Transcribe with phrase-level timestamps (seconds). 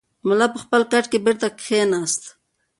[0.27, 2.23] ملا په خپل کټ کې بېرته کښېناست.